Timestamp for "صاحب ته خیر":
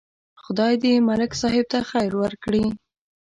1.41-2.11